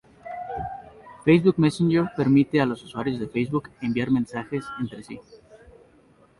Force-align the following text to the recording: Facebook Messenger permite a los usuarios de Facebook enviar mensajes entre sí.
Facebook 1.23 1.59
Messenger 1.59 2.09
permite 2.17 2.59
a 2.59 2.65
los 2.65 2.81
usuarios 2.83 3.19
de 3.19 3.27
Facebook 3.27 3.69
enviar 3.83 4.09
mensajes 4.09 4.65
entre 4.79 5.03
sí. 5.03 5.19